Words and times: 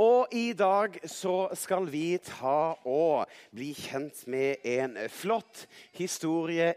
Og 0.00 0.32
i 0.32 0.54
dag 0.56 0.94
så 1.04 1.50
skal 1.58 1.84
vi 1.92 2.14
ta 2.24 2.72
og 2.88 3.28
bli 3.52 3.68
kjent 3.76 4.22
med 4.32 4.62
en 4.64 4.94
flott 5.12 5.66
historie 5.98 6.70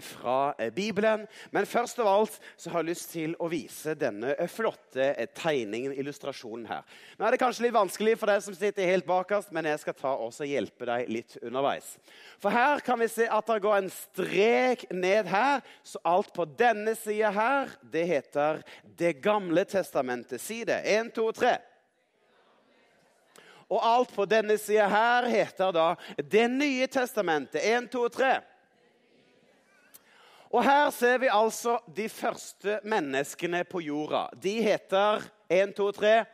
fra 0.00 0.54
Bibelen. 0.72 1.26
Men 1.52 1.68
først 1.68 2.00
av 2.00 2.08
alt 2.08 2.38
så 2.56 2.72
har 2.72 2.80
jeg 2.80 2.88
lyst 2.94 3.10
til 3.12 3.34
å 3.36 3.50
vise 3.52 3.92
denne 4.00 4.32
flotte 4.48 5.10
tegningen, 5.36 5.92
illustrasjonen 5.92 6.64
her. 6.70 6.86
Nå 7.18 7.26
er 7.26 7.36
det 7.36 7.42
kanskje 7.42 7.66
litt 7.66 7.76
vanskelig 7.76 8.16
for 8.22 8.32
deg 8.32 8.40
som 8.46 8.56
sitter 8.56 8.88
helt 8.88 9.08
bakerst, 9.08 9.52
men 9.52 9.68
jeg 9.68 9.82
skal 9.84 9.98
ta 10.00 10.14
og 10.16 10.40
hjelpe 10.48 10.88
deg 10.88 11.12
litt 11.12 11.36
underveis. 11.42 11.98
For 12.40 12.54
her 12.54 12.80
kan 12.86 13.02
vi 13.02 13.10
se 13.12 13.28
at 13.28 13.52
det 13.52 13.60
går 13.66 13.82
en 13.82 13.92
strek 13.92 14.88
ned 14.88 15.28
her, 15.28 15.60
så 15.84 16.00
alt 16.08 16.32
på 16.32 16.48
denne 16.48 16.96
sida 16.96 17.28
her, 17.34 17.76
det 17.92 18.08
heter 18.08 18.64
Det 18.96 19.18
gamle 19.20 19.68
testamentet. 19.68 20.40
Si 20.40 20.62
det. 20.64 20.80
Én, 20.88 21.12
to, 21.12 21.28
tre. 21.34 21.58
Og 23.68 23.80
alt 23.86 24.12
på 24.14 24.26
denne 24.28 24.56
sida 24.60 24.88
her 24.90 25.28
heter 25.30 25.72
da 25.72 25.86
Det 26.16 26.48
nye 26.50 26.86
testamentet. 26.86 27.62
Én, 27.62 27.88
to, 27.88 28.08
tre. 28.08 28.40
Og 30.54 30.62
her 30.62 30.90
ser 30.94 31.18
vi 31.18 31.32
altså 31.32 31.78
de 31.96 32.08
første 32.08 32.78
menneskene 32.84 33.64
på 33.66 33.80
jorda. 33.82 34.28
De 34.38 34.60
heter 34.62 35.24
én, 35.50 35.72
to, 35.74 35.90
tre 35.92 36.24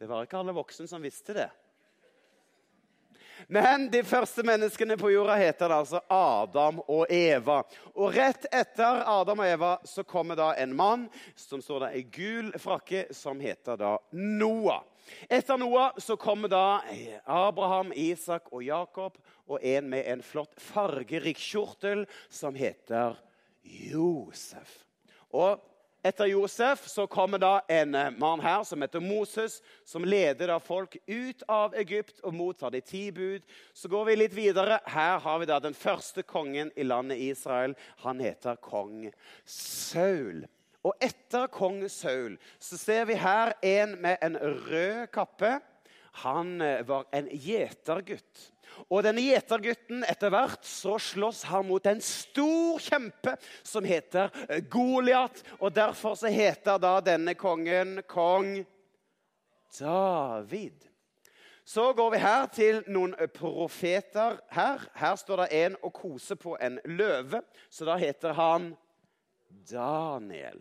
Det 0.00 0.08
var 0.08 0.24
ikke 0.24 0.38
alle 0.40 0.56
voksne 0.56 0.86
som 0.88 1.02
visste 1.04 1.34
det. 1.36 1.50
Men 3.48 3.88
de 3.90 4.02
første 4.04 4.44
menneskene 4.46 4.96
på 5.00 5.10
jorda 5.12 5.36
heter 5.40 5.70
det 5.70 5.78
altså 5.82 6.00
Adam 6.08 6.80
og 6.86 7.06
Eva. 7.12 7.60
Og 7.94 8.14
rett 8.14 8.46
etter 8.52 9.02
Adam 9.08 9.42
og 9.42 9.48
Eva 9.48 9.72
så 9.88 10.04
kommer 10.04 10.38
da 10.38 10.52
en 10.60 10.74
mann 10.76 11.08
som 11.38 11.62
står 11.62 11.86
der 11.86 11.98
i 12.00 12.04
gul 12.12 12.52
frakke, 12.60 13.06
som 13.14 13.40
heter 13.40 13.80
da 13.80 13.96
Noah. 14.16 14.82
Etter 15.28 15.58
Noah 15.58 15.98
så 15.98 16.16
kommer 16.16 16.48
da 16.52 16.82
Abraham, 17.24 17.92
Isak 17.96 18.52
og 18.52 18.62
Jakob 18.64 19.18
og 19.50 19.64
en 19.66 19.88
med 19.90 20.06
en 20.06 20.22
flott 20.22 20.54
fargerik 20.62 21.40
kjortel 21.40 22.06
som 22.30 22.54
heter 22.54 23.18
Josef. 23.62 24.84
Og 25.34 25.58
etter 26.02 26.26
Josef 26.26 26.86
så 26.88 27.06
kommer 27.06 27.38
da 27.38 27.60
en 27.68 27.94
eh, 27.94 28.10
mann 28.10 28.40
her 28.40 28.62
som 28.64 28.82
heter 28.82 29.00
Moses, 29.00 29.62
som 29.84 30.04
leder 30.04 30.48
da 30.48 30.58
folk 30.60 30.96
ut 31.06 31.42
av 31.48 31.74
Egypt 31.76 32.22
og 32.24 32.34
mottar 32.34 32.72
de 32.72 32.80
ti 32.80 33.10
bud. 33.12 33.44
Så 33.72 33.88
går 33.88 34.04
vi 34.08 34.16
litt 34.16 34.36
videre. 34.36 34.80
Her 34.88 35.18
har 35.20 35.42
vi 35.42 35.48
da 35.50 35.58
den 35.60 35.76
første 35.76 36.22
kongen 36.22 36.72
i 36.76 36.86
landet 36.86 37.20
Israel. 37.20 37.76
Han 38.04 38.20
heter 38.20 38.56
kong 38.64 39.10
Saul. 39.44 40.46
Og 40.80 40.96
etter 41.04 41.50
kong 41.52 41.82
Saul 41.92 42.38
så 42.58 42.78
ser 42.80 43.04
vi 43.10 43.18
her 43.20 43.52
en 43.60 43.98
med 44.00 44.22
en 44.24 44.38
rød 44.40 45.10
kappe. 45.12 45.58
Han 46.24 46.60
eh, 46.64 46.80
var 46.88 47.04
en 47.12 47.28
gjetergutt. 47.28 48.48
Og 48.88 49.02
denne 49.04 49.22
gjetergutten 49.24 50.04
etter 50.08 50.32
hvert 50.32 50.64
så 50.66 50.96
slåss 51.00 51.44
han 51.50 51.66
mot 51.68 51.86
en 51.86 52.02
stor 52.04 52.80
kjempe 52.82 53.36
som 53.62 53.86
heter 53.86 54.30
Goliat. 54.72 55.42
Og 55.60 55.74
derfor 55.74 56.16
så 56.18 56.32
heter 56.32 56.80
da 56.80 56.98
denne 57.04 57.34
kongen 57.38 58.00
kong 58.08 58.60
David. 59.78 60.86
Så 61.64 61.92
går 61.92 62.10
vi 62.10 62.18
her 62.18 62.46
til 62.50 62.80
noen 62.90 63.14
profeter. 63.34 64.40
Her 64.50 64.88
Her 64.94 65.16
står 65.16 65.44
det 65.44 65.52
en 65.64 65.76
og 65.82 65.92
koser 65.94 66.40
på 66.40 66.56
en 66.60 66.80
løve, 66.84 67.42
så 67.70 67.86
da 67.86 67.94
heter 68.00 68.34
han 68.34 68.72
Daniel. 69.70 70.58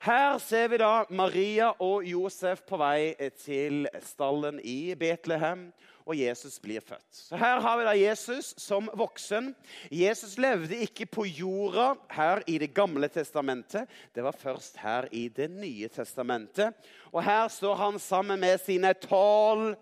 Her 0.00 0.38
ser 0.40 0.70
vi 0.72 0.78
da 0.80 1.04
Maria 1.12 1.74
og 1.76 2.06
Josef 2.08 2.62
på 2.64 2.78
vei 2.80 3.12
til 3.36 3.84
stallen 4.00 4.56
i 4.64 4.94
Betlehem 4.96 5.66
og 6.08 6.16
Jesus 6.16 6.56
blir 6.62 6.80
født. 6.80 7.04
Så 7.12 7.36
Her 7.36 7.60
har 7.60 7.76
vi 7.76 7.84
da 7.84 7.92
Jesus 7.98 8.54
som 8.56 8.88
voksen. 8.96 9.50
Jesus 9.92 10.38
levde 10.40 10.78
ikke 10.86 11.04
på 11.04 11.26
jorda 11.28 11.90
her 12.16 12.40
i 12.48 12.56
Det 12.58 12.72
gamle 12.72 13.08
testamentet. 13.12 13.84
Det 14.14 14.24
var 14.24 14.32
først 14.32 14.80
her 14.80 15.08
i 15.12 15.28
Det 15.28 15.50
nye 15.50 15.88
testamentet. 15.88 16.72
Og 17.12 17.22
her 17.22 17.48
står 17.48 17.76
han 17.76 17.98
sammen 17.98 18.40
med 18.40 18.56
sine 18.58 18.94
tolv 18.94 19.76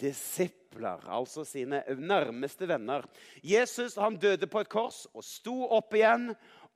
disipler, 0.00 0.98
altså 1.06 1.44
sine 1.44 1.82
nærmeste 1.98 2.66
venner. 2.68 3.04
Jesus 3.42 3.94
han 4.00 4.16
døde 4.16 4.46
på 4.46 4.60
et 4.64 4.72
kors 4.72 5.04
og 5.14 5.24
sto 5.24 5.68
opp 5.68 5.94
igjen, 5.94 6.32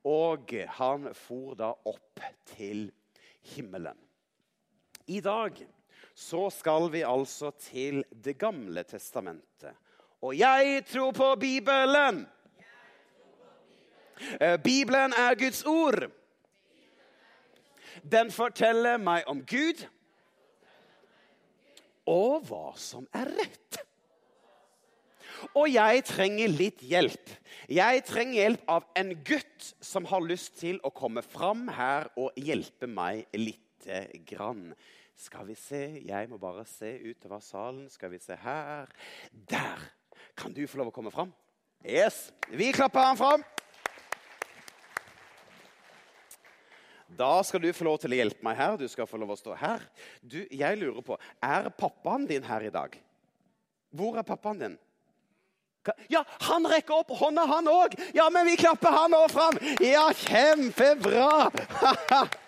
og 0.07 0.53
han 0.79 1.09
for 1.17 1.57
da 1.59 1.73
opp 1.89 2.21
til 2.53 2.87
himmelen. 3.53 3.97
I 5.07 5.19
dag 5.23 5.59
så 6.17 6.47
skal 6.51 6.89
vi 6.91 7.03
altså 7.05 7.51
til 7.61 8.03
Det 8.11 8.37
gamle 8.39 8.83
testamentet. 8.83 9.75
Og 10.21 10.33
jeg 10.37 10.83
tror 10.89 11.11
på 11.11 11.35
Bibelen! 11.39 12.25
Eh, 14.41 14.57
Bibelen 14.63 15.13
er 15.13 15.35
Guds 15.37 15.63
ord. 15.65 16.07
Den 18.01 18.31
forteller 18.31 18.97
meg 18.97 19.27
om 19.29 19.43
Gud 19.45 19.83
og 22.07 22.47
hva 22.47 22.71
som 22.79 23.05
er 23.13 23.29
rett. 23.37 23.79
Og 25.53 25.69
jeg 25.69 26.03
trenger 26.07 26.51
litt 26.51 26.83
hjelp. 26.85 27.31
Jeg 27.69 28.03
trenger 28.07 28.41
hjelp 28.41 28.69
av 28.71 28.85
en 28.97 29.11
gutt 29.27 29.71
som 29.83 30.07
har 30.09 30.23
lyst 30.25 30.55
til 30.61 30.79
å 30.85 30.93
komme 30.95 31.23
fram 31.25 31.67
her 31.73 32.09
og 32.17 32.37
hjelpe 32.39 32.89
meg 32.89 33.25
lite 33.35 34.05
grann. 34.27 34.71
Skal 35.17 35.47
vi 35.47 35.55
se 35.57 35.81
Jeg 36.05 36.29
må 36.29 36.37
bare 36.37 36.65
se 36.69 36.93
utover 37.01 37.41
salen. 37.41 37.87
Skal 37.89 38.13
vi 38.13 38.21
se 38.21 38.37
her 38.37 38.89
Der! 39.31 39.91
Kan 40.37 40.53
du 40.53 40.67
få 40.69 40.77
lov 40.77 40.91
å 40.91 40.93
komme 40.93 41.09
fram? 41.13 41.31
Yes. 41.81 42.31
Vi 42.49 42.69
klapper 42.75 43.01
han 43.01 43.17
fram. 43.17 43.45
Da 47.17 47.41
skal 47.41 47.63
du 47.63 47.71
få 47.73 47.87
lov 47.87 47.97
til 48.03 48.13
å 48.13 48.19
hjelpe 48.19 48.45
meg 48.45 48.57
her. 48.59 48.75
Du 48.77 48.85
skal 48.91 49.07
få 49.09 49.17
lov 49.17 49.31
å 49.33 49.39
stå 49.39 49.55
her. 49.57 49.81
Du, 50.21 50.43
jeg 50.51 50.77
lurer 50.77 51.01
på, 51.05 51.17
Er 51.41 51.69
pappaen 51.73 52.27
din 52.29 52.45
her 52.45 52.67
i 52.67 52.73
dag? 52.73 52.93
Hvor 53.89 54.19
er 54.19 54.27
pappaen 54.27 54.59
din? 54.61 54.77
Ja, 56.11 56.23
han 56.49 56.67
rekker 56.67 57.01
opp 57.01 57.13
hånda, 57.19 57.45
han 57.49 57.69
òg! 57.71 57.95
Ja, 58.17 58.29
men 58.33 58.47
vi 58.49 58.57
klapper 58.59 58.95
han 58.95 59.15
òg 59.17 59.31
fram! 59.31 59.61
Ja, 59.83 60.09
kjempebra! 60.25 61.31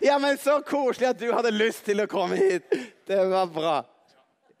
Ja, 0.00 0.18
men 0.18 0.38
så 0.38 0.60
koselig 0.62 1.08
at 1.08 1.18
du 1.18 1.32
hadde 1.32 1.50
lyst 1.50 1.82
til 1.88 2.02
å 2.02 2.06
komme 2.10 2.38
hit. 2.38 2.70
Det 3.06 3.18
var 3.30 3.48
bra. 3.50 3.80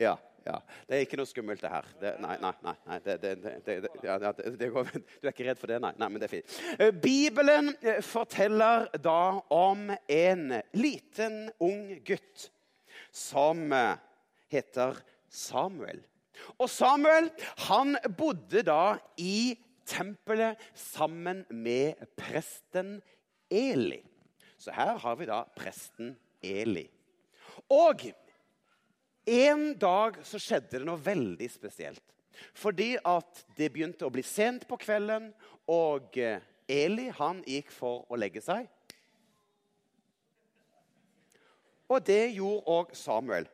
Ja. 0.02 0.16
ja. 0.42 0.56
Det 0.88 0.96
er 0.96 1.04
ikke 1.04 1.20
noe 1.20 1.30
skummelt, 1.30 1.62
det 1.62 1.70
her. 1.70 1.86
Det, 2.00 2.14
nei, 2.22 2.36
nei, 2.42 2.52
nei. 2.66 2.98
Det, 3.04 3.16
det, 3.22 3.92
ja, 4.02 4.16
går, 4.18 4.90
du 4.90 5.28
er 5.28 5.32
ikke 5.32 5.46
redd 5.46 5.60
for 5.60 5.70
det? 5.70 5.78
Nei. 5.84 5.92
nei, 6.00 6.08
men 6.10 6.22
det 6.22 6.26
er 6.26 6.34
fint. 6.34 6.58
Eh, 6.76 6.90
Bibelen 6.90 7.72
eh, 7.80 8.00
forteller 8.02 8.88
da 8.98 9.38
om 9.54 9.86
en 9.94 10.46
liten, 10.74 11.42
ung 11.62 11.84
gutt 12.06 12.50
som 13.14 13.62
eh, 13.76 13.94
heter 14.50 14.98
Samuel. 15.30 16.02
Og 16.58 16.70
Samuel 16.70 17.30
han 17.66 17.96
bodde 18.16 18.62
da 18.66 18.96
i 19.20 19.56
tempelet 19.90 20.60
sammen 20.78 21.44
med 21.50 21.98
presten 22.18 22.98
Eli. 23.50 24.00
Så 24.60 24.74
her 24.76 24.98
har 25.00 25.16
vi 25.16 25.28
da 25.28 25.42
presten 25.56 26.14
Eli. 26.44 26.86
Og 27.72 28.06
en 29.30 29.66
dag 29.78 30.20
så 30.26 30.40
skjedde 30.40 30.78
det 30.78 30.86
noe 30.86 31.00
veldig 31.00 31.48
spesielt. 31.52 32.04
Fordi 32.56 32.94
at 33.04 33.44
det 33.58 33.70
begynte 33.72 34.06
å 34.06 34.12
bli 34.12 34.24
sent 34.24 34.64
på 34.68 34.78
kvelden, 34.80 35.30
og 35.70 36.16
eh, 36.18 36.40
Eli 36.70 37.08
han 37.18 37.42
gikk 37.46 37.72
for 37.74 38.06
å 38.08 38.18
legge 38.18 38.40
seg. 38.44 38.68
Og 41.90 42.04
det 42.06 42.30
gjorde 42.36 42.70
òg 42.70 42.94
Samuel. 42.96 43.48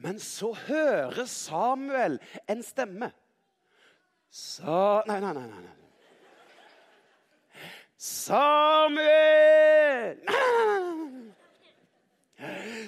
Men 0.00 0.20
så 0.20 0.54
hører 0.54 1.24
Samuel 1.28 2.18
en 2.48 2.62
stemme. 2.64 3.10
Sa... 4.30 5.02
Nei, 5.06 5.20
nei, 5.20 5.32
nei. 5.36 5.46
nei. 5.50 5.76
Samuel! 8.00 9.10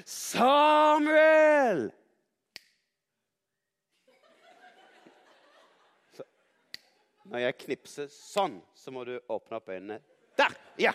Samuel! 0.09 1.83
Så, 6.17 6.25
når 7.29 7.45
jeg 7.45 7.59
knipser 7.67 8.09
sånn, 8.09 8.57
så 8.73 8.95
må 8.95 9.05
du 9.05 9.19
åpne 9.29 9.61
opp 9.61 9.69
øynene. 9.69 10.01
Der! 10.41 10.57
Ja. 10.81 10.95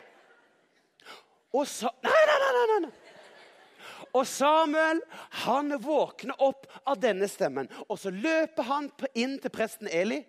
Og 1.53 1.69
så 1.69 1.93
Nei, 2.01 2.23
nei, 2.25 2.39
nei! 2.41 2.51
nei, 2.57 2.79
nei. 2.87 3.06
Og 4.13 4.27
Samuel 4.27 5.01
han 5.44 5.73
våkner 5.81 6.41
opp 6.44 6.67
av 6.88 6.99
denne 7.01 7.29
stemmen. 7.31 7.69
Og 7.88 7.99
så 8.01 8.11
løper 8.13 8.67
han 8.67 8.89
inn 9.13 9.38
til 9.41 9.53
presten 9.53 9.89
Eli. 9.91 10.23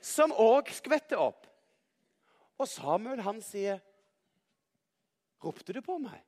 som 0.00 0.32
òg 0.32 0.70
skvetter 0.72 1.20
opp. 1.20 1.46
Og 2.58 2.68
Samuel, 2.68 3.20
han 3.22 3.42
sier 3.44 3.82
Ropte 5.42 5.72
du 5.72 5.78
på 5.86 5.98
meg? 6.02 6.18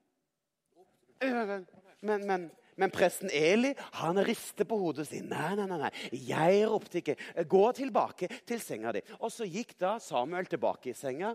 Men, 1.21 2.27
men, 2.27 2.45
men, 2.79 2.93
presten 2.95 3.31
Eli 3.35 3.73
han 3.99 4.21
rister 4.25 4.69
på 4.69 4.79
hodet 4.79 5.03
og 5.03 5.09
sier 5.11 5.27
nei, 5.27 5.51
nei, 5.59 5.67
nei, 5.67 5.81
nei, 5.83 5.91
jeg 6.15 6.61
ropte 6.71 7.01
ikke. 7.03 7.17
Gå 7.51 7.65
tilbake 7.77 8.31
til 8.47 8.63
senga 8.63 8.95
di. 8.95 9.03
Og 9.19 9.35
så 9.35 9.49
gikk 9.51 9.75
da 9.83 9.97
Samuel 10.03 10.49
tilbake 10.51 10.93
i 10.93 10.97
senga. 10.97 11.35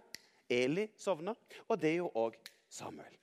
Eli 0.50 0.88
sovna, 1.02 1.34
og 1.68 1.80
det 1.82 1.96
gjorde 1.98 2.22
òg 2.22 2.52
Samuel. 2.70 3.14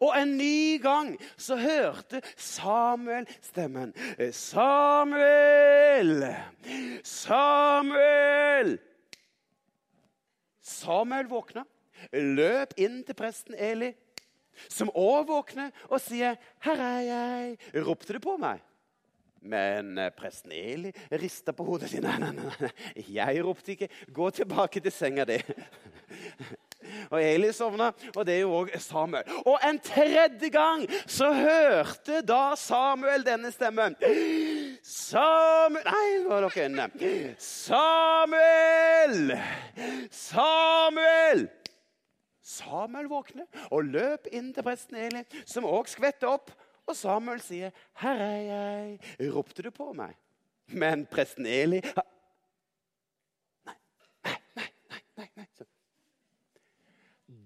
Og 0.00 0.12
en 0.14 0.36
ny 0.38 0.82
gang 0.82 1.20
så 1.36 1.56
hørte 1.58 2.22
Samuel 2.36 3.26
stemmen. 3.42 3.94
Samuel! 4.32 6.26
Samuel! 7.04 8.78
Samuel 10.62 11.28
våkna, 11.30 11.64
løp 12.12 12.74
inn 12.80 13.02
til 13.06 13.14
presten 13.18 13.54
Eli, 13.58 13.92
som 14.70 14.90
òg 14.94 15.26
våkner 15.30 15.70
og 15.88 16.00
sier, 16.02 16.36
'Her 16.62 16.78
er 16.80 17.00
jeg.' 17.00 17.58
Ropte 17.86 18.12
du 18.12 18.18
på 18.22 18.36
meg? 18.36 18.60
Men 19.42 19.98
eh, 19.98 20.10
presten 20.14 20.52
Eli 20.52 20.92
rista 21.10 21.52
på 21.52 21.64
hodet 21.66 21.90
sitt. 21.92 22.02
Nei, 22.02 22.18
'Nei, 22.18 22.32
nei, 22.32 22.50
nei, 22.60 22.70
jeg 23.08 23.44
ropte 23.44 23.72
ikke. 23.74 23.88
Gå 24.12 24.30
tilbake 24.30 24.80
til 24.80 24.92
senga 24.92 25.24
di.' 25.24 25.42
Og 27.10 27.18
Eli 27.22 27.52
sovna, 27.56 27.92
og 28.16 28.26
det 28.26 28.34
er 28.36 28.40
jo 28.44 28.52
òg 28.62 28.72
Samuel. 28.82 29.24
Og 29.46 29.58
en 29.68 29.78
tredje 29.82 30.48
gang 30.52 30.86
så 31.06 31.32
hørte 31.34 32.22
da 32.26 32.54
Samuel 32.58 33.24
denne 33.26 33.52
stemmen. 33.54 33.96
Samuel 34.82 35.82
Nei, 35.86 36.18
nå 36.22 36.28
var 36.30 36.46
dere 36.46 36.64
inne. 36.68 36.86
Samuel! 37.42 39.32
Samuel! 40.10 41.48
Samuel 42.42 43.08
våkner 43.10 43.46
og 43.70 43.84
løp 43.88 44.26
inn 44.34 44.52
til 44.54 44.66
presten 44.66 44.96
Eli, 45.00 45.22
som 45.48 45.64
òg 45.68 45.88
skvetter 45.90 46.28
opp. 46.32 46.50
Og 46.86 46.96
Samuel 46.98 47.40
sier, 47.40 47.70
'Her 47.94 48.16
er 48.20 48.40
jeg.' 48.48 49.32
Ropte 49.32 49.62
du 49.62 49.70
på 49.70 49.92
meg? 49.92 50.14
Men 50.66 51.06
presten 51.06 51.46
Eli 51.46 51.80
Nei, 53.66 53.74
nei, 54.26 54.38
nei. 54.56 54.68
nei, 55.16 55.28
nei. 55.36 55.46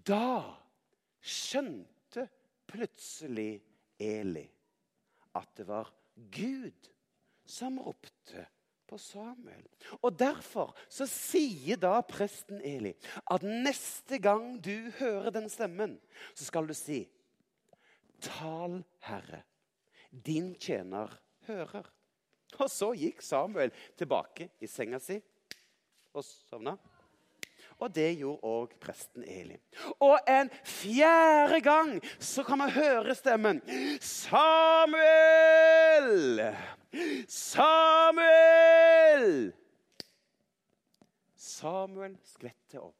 Da 0.06 0.54
skjønte 1.20 2.28
plutselig 2.70 3.56
Eli 3.98 4.44
at 5.36 5.50
det 5.58 5.66
var 5.68 5.90
Gud 6.32 6.90
som 7.46 7.80
ropte 7.82 8.46
på 8.86 8.98
Samuel. 8.98 9.66
Og 10.02 10.14
Derfor 10.18 10.72
så 10.88 11.08
sier 11.10 11.78
da 11.80 11.98
presten 12.06 12.62
Eli 12.64 12.94
at 13.34 13.44
neste 13.44 14.20
gang 14.22 14.56
du 14.62 14.90
hører 15.00 15.32
den 15.34 15.50
stemmen, 15.50 15.98
så 16.34 16.46
skal 16.46 16.70
du 16.70 16.74
si 16.76 17.02
Tal, 18.22 18.78
Herre, 19.04 19.42
din 20.10 20.54
tjener 20.56 21.10
hører. 21.44 21.84
Og 22.56 22.70
så 22.72 22.94
gikk 22.96 23.20
Samuel 23.20 23.74
tilbake 23.98 24.48
i 24.64 24.70
senga 24.70 25.00
si 25.02 25.18
og 26.16 26.24
sovna. 26.24 26.78
Og 27.76 27.92
det 27.92 28.16
gjorde 28.16 28.40
òg 28.48 28.72
presten 28.80 29.24
Eli. 29.28 29.58
Og 30.00 30.18
en 30.28 30.50
fjerde 30.64 31.60
gang 31.64 32.00
så 32.18 32.44
kan 32.46 32.58
man 32.62 32.70
høre 32.72 33.14
stemmen. 33.14 33.60
Samuel! 34.00 34.96
Samuel! 37.28 38.46
Samuel 41.36 42.16
skvetter 42.24 42.80
opp. 42.80 42.96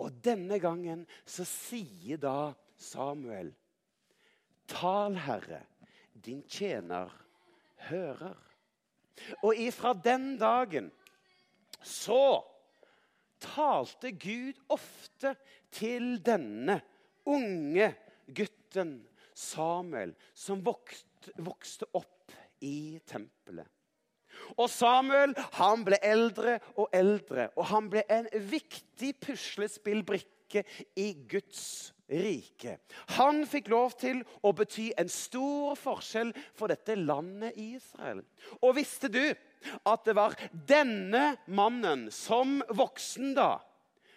Og 0.00 0.12
denne 0.24 0.58
gangen 0.60 1.06
så 1.28 1.44
sier 1.48 2.16
da 2.20 2.52
Samuel 2.80 3.52
Tal, 4.70 5.16
Herre, 5.18 5.64
din 6.14 6.42
tjener 6.46 7.10
hører. 7.88 8.36
Og 9.42 9.58
ifra 9.58 9.92
den 9.92 10.38
dagen 10.38 10.92
så 11.82 12.44
talte 13.42 14.12
Gud 14.12 14.58
ofte 14.72 15.34
til 15.74 16.16
denne 16.24 16.80
unge 17.28 17.92
gutten 18.30 19.00
Samuel, 19.34 20.14
som 20.34 20.62
vokste, 20.64 21.86
opp 21.96 22.32
i 22.64 23.00
tempelet. 23.08 23.68
Og 24.56 24.68
Samuel 24.72 25.34
han 25.58 25.84
ble 25.86 25.98
eldre 26.04 26.58
og 26.76 26.90
eldre, 26.96 27.48
og 27.56 27.68
han 27.70 27.88
ble 27.92 28.04
en 28.10 28.28
viktig 28.50 29.14
puslespillbrikke 29.20 30.64
i 30.98 31.12
Guds 31.30 31.92
rike. 32.10 32.78
Han 33.16 33.44
fikk 33.48 33.70
lov 33.70 33.94
til 34.00 34.22
å 34.42 34.52
bety 34.56 34.90
en 34.98 35.10
stor 35.12 35.78
forskjell 35.78 36.32
for 36.56 36.72
dette 36.72 36.96
landet 36.98 37.58
Israel. 37.60 38.24
Og 38.60 38.74
visste 38.80 39.12
du 39.12 39.22
at 39.84 40.04
det 40.06 40.14
var 40.16 40.36
denne 40.52 41.34
mannen, 41.46 42.08
som 42.12 42.60
voksen 42.74 43.34
da, 43.36 43.58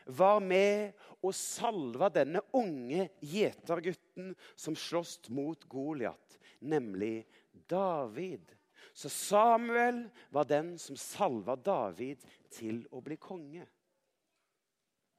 var 0.06 0.42
med 0.44 0.94
og 1.24 1.31
salva 1.36 2.10
denne 2.12 2.42
unge 2.60 3.07
gjetergutten 3.24 4.34
som 4.60 4.75
sloss 4.75 5.19
mot 5.31 5.63
Goliat, 5.72 6.40
nemlig 6.60 7.24
David. 7.69 8.51
Så 8.94 9.10
Samuel 9.10 10.04
var 10.30 10.45
den 10.50 10.75
som 10.78 10.98
salva 11.00 11.56
David 11.56 12.22
til 12.54 12.84
å 12.92 13.01
bli 13.01 13.18
konge. 13.18 13.66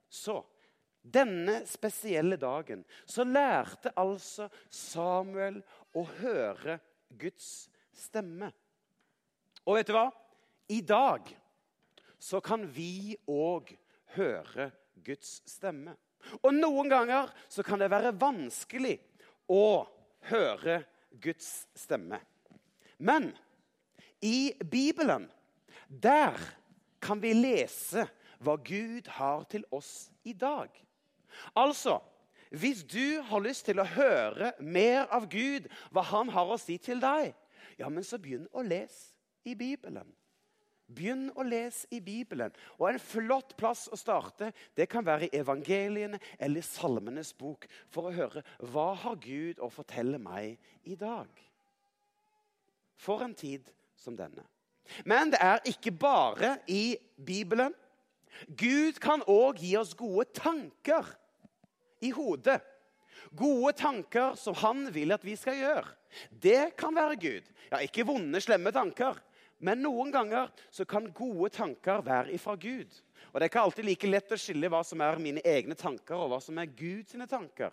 Så 0.09 0.39
denne 1.05 1.65
spesielle 1.69 2.37
dagen 2.41 2.85
så 3.05 3.27
lærte 3.27 3.93
altså 4.01 4.47
Samuel 4.73 5.59
å 5.97 6.05
høre 6.21 6.79
Guds 7.09 7.67
stemme. 7.93 8.53
Og 9.65 9.79
vet 9.79 9.89
du 9.89 9.97
hva? 9.97 10.09
I 10.69 10.81
dag 10.85 11.29
så 12.21 12.41
kan 12.45 12.65
vi 12.73 13.17
òg 13.29 13.73
høre 14.17 14.71
Guds 15.05 15.43
stemme. 15.49 15.97
Og 16.41 16.55
noen 16.57 16.89
ganger 16.89 17.33
så 17.53 17.65
kan 17.65 17.81
det 17.81 17.91
være 17.93 18.15
vanskelig 18.17 18.97
å 19.53 19.85
høre 20.31 20.81
Guds 21.21 21.67
stemme. 21.77 22.21
Men 22.97 23.33
i 24.25 24.55
Bibelen, 24.65 25.29
der 25.89 26.39
kan 27.05 27.21
vi 27.21 27.35
lese 27.37 28.07
hva 28.45 28.57
Gud 28.65 29.09
har 29.19 29.45
til 29.53 29.65
oss 29.73 30.09
i 30.25 30.33
dag. 30.33 30.71
Altså, 31.57 31.99
hvis 32.55 32.85
du 32.87 33.21
har 33.29 33.43
lyst 33.45 33.67
til 33.69 33.81
å 33.83 33.89
høre 33.89 34.55
mer 34.61 35.11
av 35.13 35.27
Gud, 35.29 35.69
hva 35.93 36.05
han 36.09 36.31
har 36.33 36.53
å 36.53 36.61
si 36.61 36.79
til 36.81 37.03
deg, 37.03 37.35
ja, 37.77 37.91
men 37.91 38.07
så 38.07 38.21
begynn 38.23 38.47
å 38.55 38.65
lese 38.65 39.14
i 39.45 39.55
Bibelen. 39.59 40.09
Begynn 40.95 41.31
å 41.33 41.45
lese 41.47 41.89
i 41.97 42.01
Bibelen. 42.05 42.53
Og 42.77 42.91
En 42.91 43.01
flott 43.01 43.55
plass 43.57 43.87
å 43.89 43.97
starte 43.97 44.51
det 44.77 44.87
kan 44.93 45.07
være 45.07 45.31
i 45.31 45.39
evangeliene 45.41 46.21
eller 46.39 46.61
i 46.61 46.67
Salmenes 46.67 47.33
bok 47.37 47.65
for 47.89 48.11
å 48.11 48.15
høre 48.15 48.45
hva 48.61 48.91
har 49.05 49.17
Gud 49.23 49.63
å 49.65 49.71
fortelle 49.73 50.21
meg 50.21 50.59
i 50.85 50.97
dag. 51.01 51.31
For 53.01 53.25
en 53.25 53.35
tid 53.35 53.71
som 53.97 54.17
denne. 54.17 54.45
Men 55.09 55.33
det 55.33 55.41
er 55.41 55.65
ikke 55.69 55.95
bare 55.97 56.59
i 56.69 56.99
Bibelen. 57.17 57.73
Gud 58.49 59.01
kan 59.01 59.25
òg 59.31 59.63
gi 59.63 59.73
oss 59.79 59.95
gode 59.97 60.29
tanker 60.37 61.09
i 62.05 62.13
hodet. 62.13 62.61
Gode 63.35 63.73
tanker 63.79 64.35
som 64.37 64.57
han 64.61 64.89
vil 64.93 65.15
at 65.15 65.25
vi 65.25 65.37
skal 65.39 65.57
gjøre. 65.59 65.95
Det 66.31 66.75
kan 66.79 66.95
være 66.95 67.17
Gud. 67.19 67.47
Ja, 67.71 67.81
Ikke 67.81 68.05
vonde, 68.07 68.41
slemme 68.43 68.71
tanker, 68.75 69.17
men 69.65 69.81
noen 69.81 70.11
ganger 70.13 70.51
så 70.69 70.85
kan 70.85 71.07
gode 71.17 71.49
tanker 71.55 72.03
være 72.05 72.35
ifra 72.37 72.53
Gud. 72.61 72.93
Og 73.33 73.41
Det 73.41 73.47
er 73.47 73.51
ikke 73.51 73.63
alltid 73.65 73.87
like 73.89 74.11
lett 74.11 74.35
å 74.35 74.39
skille 74.39 74.69
hva 74.69 74.83
som 74.85 75.01
er 75.01 75.23
mine 75.23 75.41
egne 75.41 75.77
tanker, 75.79 76.21
og 76.21 76.35
hva 76.35 76.41
som 76.45 76.59
er 76.61 76.69
Guds 76.69 77.17
tanker. 77.31 77.73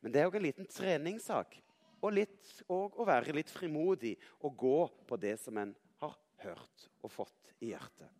Men 0.00 0.14
det 0.14 0.22
er 0.22 0.30
òg 0.30 0.38
en 0.38 0.46
liten 0.46 0.68
treningssak. 0.70 1.58
Og, 2.02 2.10
litt, 2.14 2.38
og 2.66 2.94
å 2.98 3.06
være 3.06 3.34
litt 3.34 3.50
frimodig 3.50 4.16
og 4.42 4.56
gå 4.58 4.78
på 5.06 5.18
det 5.22 5.36
som 5.38 5.58
en 5.58 5.74
har 6.02 6.14
hørt 6.42 6.86
og 7.02 7.12
fått 7.14 7.52
i 7.62 7.70
hjertet. 7.70 8.10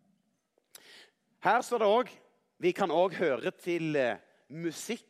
Her 1.43 1.63
står 1.63 1.83
det 1.83 1.89
òg 1.91 2.13
Vi 2.63 2.71
kan 2.71 2.91
òg 2.95 3.17
høre 3.17 3.51
til 3.59 3.97
eh, 3.99 4.21
musikk 4.47 5.03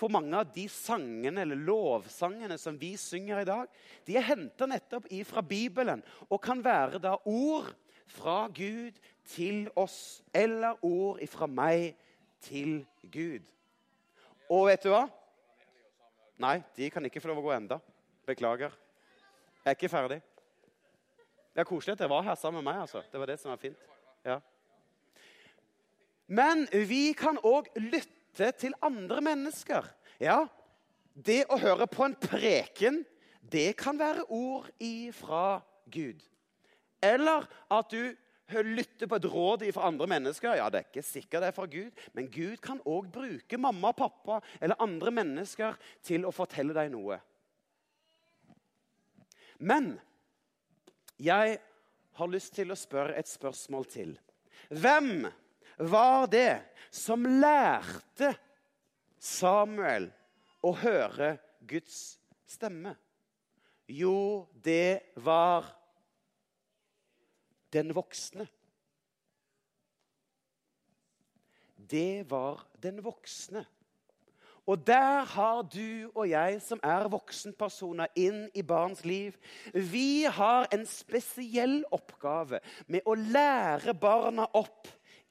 for 0.00 0.12
mange 0.12 0.32
av 0.38 0.48
de 0.54 0.64
sangene 0.72 1.44
eller 1.44 1.60
lovsangene 1.60 2.56
som 2.60 2.78
vi 2.80 2.94
synger 3.00 3.42
i 3.42 3.48
dag, 3.48 3.70
de 4.08 4.16
er 4.16 4.24
henta 4.30 4.68
nettopp 4.68 5.10
fra 5.28 5.44
Bibelen 5.44 6.02
og 6.28 6.40
kan 6.42 6.62
være 6.64 7.02
da 7.02 7.18
ord 7.28 7.68
fra 8.10 8.48
Gud 8.48 8.96
til 9.30 9.68
oss, 9.78 10.22
eller 10.34 10.80
ord 10.82 11.20
fra 11.30 11.46
meg 11.46 11.92
til 12.42 12.80
Gud. 13.12 13.44
Og 14.50 14.66
vet 14.66 14.82
du 14.82 14.90
hva? 14.90 15.04
Nei, 16.40 16.56
de 16.74 16.88
kan 16.90 17.04
ikke 17.06 17.20
få 17.22 17.30
lov 17.30 17.42
å 17.42 17.44
gå 17.44 17.52
enda. 17.54 17.76
Beklager. 18.26 18.72
Jeg 19.60 19.68
er 19.68 19.76
ikke 19.76 19.92
ferdig. 19.92 20.18
Det 21.52 21.60
er 21.62 21.68
koselig 21.68 21.92
at 21.94 22.00
dere 22.00 22.10
var 22.10 22.24
her 22.24 22.38
sammen 22.40 22.64
med 22.64 22.72
meg. 22.72 22.80
altså. 22.86 23.02
Det 23.12 23.20
var 23.20 23.28
det 23.28 23.36
som 23.42 23.52
var 23.52 23.60
fint. 23.60 23.76
Ja. 24.24 24.38
Men 26.26 26.64
vi 26.72 27.12
kan 27.18 27.38
òg 27.44 27.68
lytte 27.76 28.19
til 28.34 28.74
andre 28.82 29.20
mennesker. 29.24 29.86
Ja, 30.20 30.44
det 31.14 31.44
å 31.50 31.58
høre 31.60 31.88
på 31.90 32.06
en 32.06 32.16
preken, 32.20 33.02
det 33.40 33.74
kan 33.80 33.98
være 33.98 34.26
ord 34.30 34.68
ifra 34.78 35.60
Gud. 35.90 36.22
Eller 37.02 37.46
at 37.72 37.90
du 37.90 38.14
lytter 38.66 39.06
på 39.06 39.18
et 39.18 39.26
råd 39.30 39.64
fra 39.74 39.88
andre 39.88 40.06
mennesker. 40.10 40.56
Ja, 40.58 40.68
det 40.70 40.80
er 40.80 40.88
ikke 40.88 41.06
sikkert 41.06 41.44
det 41.44 41.50
er 41.50 41.56
fra 41.56 41.68
Gud, 41.70 42.04
men 42.14 42.30
Gud 42.32 42.58
kan 42.62 42.80
òg 42.88 43.10
bruke 43.12 43.58
mamma, 43.60 43.92
og 43.92 43.98
pappa 43.98 44.40
eller 44.60 44.80
andre 44.82 45.12
mennesker 45.14 45.78
til 46.06 46.26
å 46.26 46.34
fortelle 46.34 46.74
deg 46.76 46.92
noe. 46.92 47.20
Men 49.60 49.92
jeg 51.20 51.58
har 52.16 52.32
lyst 52.32 52.54
til 52.56 52.72
å 52.72 52.78
spørre 52.78 53.16
et 53.18 53.28
spørsmål 53.28 53.86
til. 53.92 54.14
Hvem 54.70 55.28
var 55.80 56.26
det 56.30 56.60
som 56.92 57.24
lærte 57.24 58.34
Samuel 59.20 60.10
å 60.64 60.72
høre 60.76 61.34
Guds 61.68 62.18
stemme? 62.48 62.94
Jo, 63.90 64.46
det 64.54 65.16
var 65.16 65.66
den 67.74 67.94
voksne. 67.94 68.46
Det 71.90 72.22
var 72.30 72.62
den 72.82 73.00
voksne. 73.02 73.64
Og 74.70 74.78
der 74.86 75.24
har 75.26 75.62
du 75.66 76.10
og 76.14 76.28
jeg 76.30 76.60
som 76.62 76.78
er 76.86 77.08
voksenpersoner 77.10 78.12
inn 78.20 78.44
i 78.54 78.62
barns 78.62 79.02
liv, 79.08 79.34
vi 79.74 80.22
har 80.30 80.68
en 80.70 80.84
spesiell 80.86 81.80
oppgave 81.90 82.60
med 82.86 83.02
å 83.08 83.16
lære 83.18 83.96
barna 83.98 84.46
opp 84.54 84.86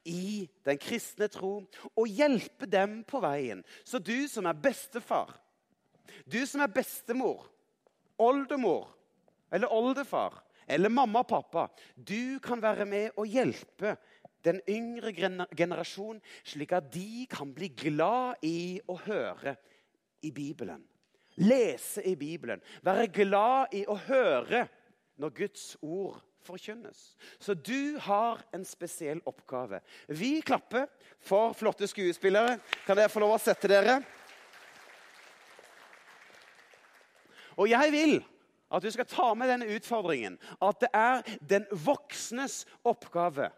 i 0.10 0.48
den 0.66 0.80
kristne 0.82 1.30
tro 1.32 1.54
og 1.94 2.10
hjelpe 2.10 2.68
dem 2.70 3.04
på 3.08 3.22
veien. 3.24 3.62
Så 3.86 4.02
du 4.02 4.28
som 4.32 4.50
er 4.50 4.58
bestefar, 4.58 5.36
du 6.26 6.42
som 6.50 6.64
er 6.66 6.74
bestemor, 6.74 7.46
oldemor 8.20 8.90
eller 9.54 9.72
oldefar 9.74 10.42
eller 10.70 10.92
mamma 10.94 11.24
og 11.24 11.30
pappa, 11.30 11.68
du 11.96 12.38
kan 12.44 12.62
være 12.62 12.86
med 12.86 13.18
og 13.18 13.30
hjelpe 13.30 13.96
den 14.46 14.62
yngre 14.70 15.12
generasjon, 15.58 16.22
slik 16.48 16.74
at 16.78 16.92
de 16.94 17.26
kan 17.30 17.52
bli 17.56 17.72
glad 17.76 18.46
i 18.46 18.80
å 18.88 18.96
høre 19.04 19.56
i 20.24 20.32
Bibelen. 20.36 20.84
Lese 21.40 22.04
i 22.08 22.16
Bibelen. 22.20 22.62
Være 22.84 23.08
glad 23.12 23.76
i 23.76 23.86
å 23.88 23.96
høre 24.08 24.66
når 25.20 25.36
Guds 25.36 25.66
ord 25.82 26.20
forkynnes. 26.50 27.14
Så 27.40 27.54
du 27.54 28.00
har 28.04 28.42
en 28.56 28.66
spesiell 28.68 29.22
oppgave. 29.30 29.80
Vi 30.08 30.40
klapper 30.46 30.90
for 31.22 31.54
flotte 31.58 31.88
skuespillere. 31.90 32.58
Kan 32.88 33.00
dere 33.00 33.12
få 33.12 33.24
lov 33.24 33.38
å 33.38 33.42
sette 33.42 33.70
dere? 33.72 34.00
Og 37.60 37.70
jeg 37.70 37.94
vil 37.96 38.20
at 38.70 38.84
du 38.86 38.92
skal 38.94 39.08
ta 39.10 39.32
med 39.34 39.50
denne 39.50 39.70
utfordringen. 39.78 40.36
At 40.62 40.84
det 40.84 40.92
er 40.94 41.24
den 41.50 41.66
voksnes 41.74 42.62
oppgave 42.88 43.50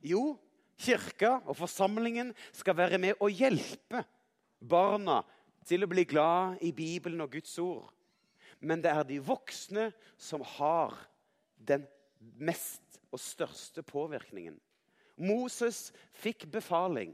jo, 0.00 0.38
kirka 0.80 1.38
og 1.44 1.58
forsamlingen 1.58 2.32
skal 2.56 2.76
være 2.78 2.98
med 3.00 3.20
og 3.20 3.34
hjelpe 3.36 4.04
barna 4.60 5.20
til 5.68 5.84
å 5.84 5.90
bli 5.90 6.06
glad 6.08 6.62
i 6.64 6.72
Bibelen 6.72 7.20
og 7.20 7.34
Guds 7.34 7.52
ord. 7.60 7.90
Men 8.60 8.80
det 8.84 8.92
er 8.92 9.04
de 9.08 9.20
voksne 9.24 9.90
som 10.20 10.44
har 10.56 10.96
den 11.56 11.84
mest 12.20 13.00
og 13.10 13.20
største 13.20 13.82
påvirkningen. 13.86 14.58
Moses 15.20 15.90
fikk 16.16 16.46
befaling 16.52 17.12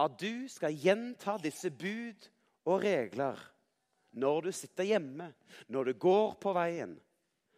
at 0.00 0.16
du 0.20 0.46
skal 0.50 0.74
gjenta 0.74 1.36
disse 1.42 1.70
bud 1.70 2.28
og 2.64 2.80
regler 2.84 3.40
når 4.14 4.46
du 4.46 4.52
sitter 4.54 4.86
hjemme, 4.86 5.32
når 5.68 5.90
du 5.90 5.98
går 5.98 6.36
på 6.40 6.52
veien. 6.54 6.94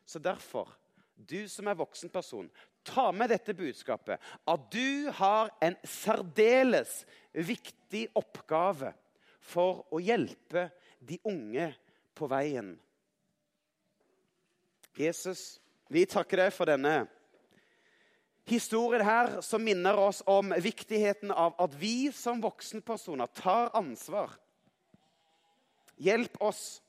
Så 0.08 0.18
derfor, 0.22 0.70
du 1.16 1.48
som 1.50 1.68
er 1.68 1.76
voksen 1.76 2.12
person, 2.12 2.48
ta 2.86 3.10
med 3.12 3.28
dette 3.32 3.54
budskapet. 3.56 4.22
At 4.46 4.70
du 4.72 5.10
har 5.18 5.50
en 5.60 5.76
særdeles 5.84 7.02
viktig 7.34 8.06
oppgave 8.16 8.94
for 9.42 9.84
å 9.92 10.00
hjelpe 10.02 10.68
de 11.04 11.18
unge 11.28 11.68
på 12.16 12.28
veien. 12.30 12.72
Jesus, 14.96 15.58
vi 15.88 16.06
takker 16.06 16.46
deg 16.46 16.54
for 16.54 16.68
denne 16.68 17.04
historien 18.46 19.04
her 19.04 19.40
som 19.40 19.64
minner 19.64 19.96
oss 19.98 20.22
om 20.26 20.54
viktigheten 20.62 21.30
av 21.30 21.54
at 21.58 21.74
vi 21.74 22.12
som 22.12 22.40
voksenpersoner 22.40 23.26
tar 23.26 23.70
ansvar. 23.76 24.30
Hjelp 25.96 26.36
oss 26.42 26.82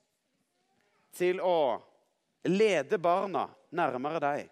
til 1.18 1.42
å 1.42 1.82
lede 2.46 3.00
barna 3.02 3.48
nærmere 3.70 4.22
deg. 4.22 4.52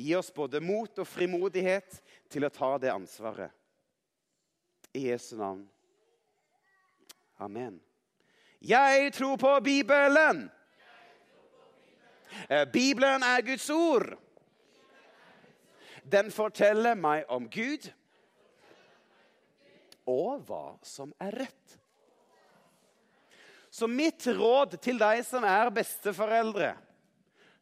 Gi 0.00 0.14
oss 0.16 0.30
både 0.34 0.62
mot 0.62 1.02
og 1.02 1.08
frimodighet 1.08 1.98
til 2.30 2.46
å 2.46 2.52
ta 2.54 2.76
det 2.78 2.92
ansvaret. 2.92 3.50
I 4.94 5.08
Jesu 5.10 5.36
navn. 5.38 5.66
Amen. 7.38 7.78
Jeg 8.58 9.12
tror 9.16 9.36
på 9.40 9.52
Bibelen. 9.64 10.48
Eh, 12.48 12.66
Bibelen 12.72 13.24
er 13.26 13.42
Guds 13.46 13.68
ord. 13.70 14.14
Den 16.02 16.30
forteller 16.34 16.96
meg 16.98 17.28
om 17.30 17.46
Gud 17.50 17.90
og 20.10 20.40
hva 20.48 20.76
som 20.82 21.12
er 21.22 21.44
rett. 21.44 21.76
Så 23.70 23.86
mitt 23.86 24.26
råd 24.26 24.80
til 24.82 24.98
deg 24.98 25.22
som 25.26 25.44
er 25.46 25.70
besteforeldre 25.74 26.72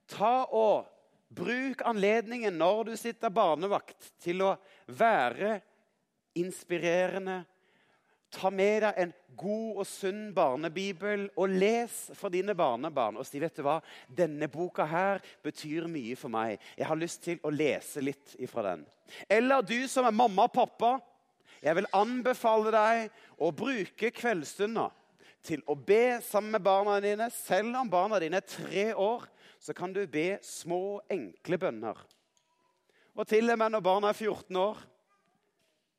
ta 0.09 0.45
og 0.57 0.95
Bruk 1.29 1.83
anledningen 1.85 2.55
når 2.57 2.85
du 2.89 2.95
sitter 2.97 3.29
barnevakt, 3.29 4.15
til 4.25 4.41
å 4.47 4.55
være 4.97 5.59
inspirerende. 6.41 7.43
Ta 8.31 8.51
med 8.53 8.83
deg 8.85 9.01
en 9.01 9.13
god 9.39 9.81
og 9.81 9.87
sunn 9.89 10.29
barnebibel 10.37 11.29
og 11.39 11.55
les 11.55 11.95
for 12.19 12.33
dine 12.35 12.55
barnebarn. 12.59 13.17
Og 13.17 13.27
si 13.27 13.41
vet 13.41 13.57
du 13.57 13.65
hva, 13.65 13.79
denne 14.09 14.51
boka 14.53 14.85
her 14.89 15.23
betyr 15.45 15.89
mye 15.89 16.17
for 16.19 16.33
meg. 16.33 16.59
Jeg 16.77 16.89
har 16.91 17.01
lyst 17.01 17.23
til 17.25 17.41
å 17.43 17.53
lese 17.55 18.05
litt 18.05 18.37
ifra 18.43 18.67
den. 18.71 18.85
Eller 19.31 19.65
du 19.65 19.79
som 19.89 20.07
er 20.09 20.17
mamma 20.17 20.49
og 20.49 20.55
pappa. 20.57 20.99
Jeg 21.65 21.75
vil 21.75 21.89
anbefale 21.97 22.71
deg 22.71 23.23
å 23.43 23.51
bruke 23.57 24.13
kveldsstunda 24.15 24.91
til 25.43 25.63
å 25.67 25.75
be 25.75 26.19
sammen 26.25 26.55
med 26.55 26.63
barna 26.63 26.99
dine, 27.03 27.29
selv 27.33 27.79
om 27.81 27.91
barna 27.91 28.19
dine 28.21 28.43
er 28.43 28.47
tre 28.47 28.91
år 28.95 29.25
så 29.59 29.75
kan 29.75 29.93
du 29.93 30.05
be 30.07 30.39
små, 30.45 31.01
enkle 31.11 31.59
bønner. 31.59 31.99
Og 33.19 33.27
til 33.27 33.51
og 33.51 33.59
med 33.59 33.75
når 33.75 33.83
barna 33.83 34.13
er 34.13 34.19
14 34.19 34.61
år, 34.61 34.79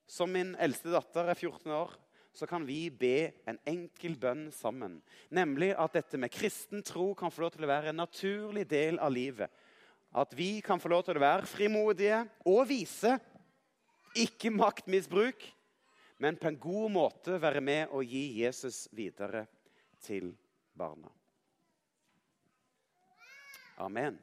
som 0.09 0.31
min 0.31 0.55
eldste 0.61 0.93
datter 0.93 1.27
er 1.29 1.37
14 1.37 1.73
år, 1.75 1.91
så 2.39 2.47
kan 2.47 2.63
vi 2.65 2.87
be 2.89 3.31
en 3.49 3.57
enkel 3.67 4.15
bønn 4.19 4.47
sammen. 4.55 4.99
Nemlig 5.35 5.73
at 5.75 5.97
dette 5.97 6.19
med 6.21 6.31
kristen 6.31 6.83
tro 6.87 7.11
kan 7.17 7.33
få 7.33 7.43
lov 7.43 7.51
til 7.55 7.65
å 7.67 7.71
være 7.71 7.91
en 7.91 7.99
naturlig 7.99 8.63
del 8.71 8.99
av 9.03 9.11
livet. 9.11 9.51
At 10.15 10.31
vi 10.37 10.61
kan 10.65 10.79
få 10.79 10.91
lov 10.93 11.03
til 11.05 11.19
å 11.19 11.23
være 11.23 11.49
frimodige 11.49 12.23
og 12.47 12.63
vise 12.71 13.17
ikke 14.17 14.53
maktmisbruk, 14.55 15.43
men 16.23 16.39
på 16.39 16.49
en 16.49 16.59
god 16.59 16.95
måte 16.95 17.37
være 17.41 17.61
med 17.61 17.91
og 17.95 18.07
gi 18.07 18.41
Jesus 18.41 18.87
videre 18.95 19.45
til 20.03 20.31
barna. 20.73 21.11
Amen. 23.79 24.17